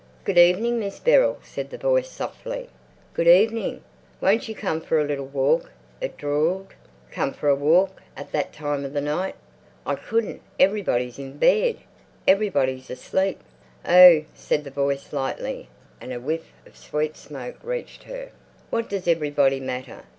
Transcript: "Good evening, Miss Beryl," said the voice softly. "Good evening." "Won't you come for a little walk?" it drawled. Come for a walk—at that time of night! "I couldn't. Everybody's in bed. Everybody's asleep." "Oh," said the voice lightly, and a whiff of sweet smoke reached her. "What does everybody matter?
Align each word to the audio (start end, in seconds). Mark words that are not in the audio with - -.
"Good 0.23 0.39
evening, 0.39 0.79
Miss 0.79 0.97
Beryl," 0.97 1.37
said 1.43 1.69
the 1.69 1.77
voice 1.77 2.09
softly. 2.09 2.69
"Good 3.13 3.27
evening." 3.27 3.83
"Won't 4.19 4.49
you 4.49 4.55
come 4.55 4.81
for 4.81 4.99
a 4.99 5.03
little 5.03 5.27
walk?" 5.27 5.69
it 6.01 6.17
drawled. 6.17 6.73
Come 7.11 7.33
for 7.33 7.49
a 7.49 7.55
walk—at 7.55 8.31
that 8.31 8.51
time 8.51 8.83
of 8.83 8.93
night! 8.93 9.35
"I 9.85 9.93
couldn't. 9.93 10.41
Everybody's 10.59 11.19
in 11.19 11.37
bed. 11.37 11.77
Everybody's 12.27 12.89
asleep." 12.89 13.41
"Oh," 13.87 14.25
said 14.33 14.63
the 14.63 14.71
voice 14.71 15.13
lightly, 15.13 15.69
and 16.01 16.11
a 16.11 16.19
whiff 16.19 16.51
of 16.65 16.75
sweet 16.77 17.15
smoke 17.15 17.57
reached 17.61 18.05
her. 18.05 18.31
"What 18.71 18.89
does 18.89 19.07
everybody 19.07 19.59
matter? 19.59 20.05